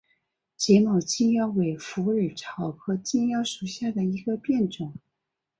[0.57, 4.95] 睫毛金腰为虎耳草科金腰属下的一个变种。